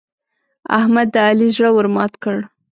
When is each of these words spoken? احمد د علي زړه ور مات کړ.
احمد 0.79 1.07
د 1.13 1.15
علي 1.27 1.47
زړه 1.55 1.69
ور 1.73 1.87
مات 1.95 2.13
کړ. 2.23 2.37